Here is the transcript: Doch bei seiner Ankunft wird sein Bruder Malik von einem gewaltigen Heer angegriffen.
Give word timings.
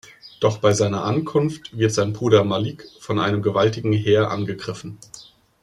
Doch 0.39 0.57
bei 0.57 0.73
seiner 0.73 1.03
Ankunft 1.03 1.77
wird 1.77 1.91
sein 1.93 2.11
Bruder 2.11 2.43
Malik 2.43 2.87
von 2.99 3.19
einem 3.19 3.43
gewaltigen 3.43 3.93
Heer 3.93 4.31
angegriffen. 4.31 4.97